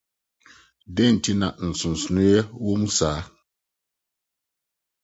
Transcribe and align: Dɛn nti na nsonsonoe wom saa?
Dɛn 0.95 1.11
nti 1.15 1.31
na 1.39 1.47
nsonsonoe 1.69 2.39
wom 2.63 2.83
saa? 2.97 3.19